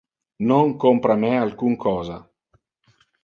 Non 0.49 0.65
compra 0.83 1.15
me 1.21 1.31
alcun 1.43 1.73
cosa. 1.85 2.17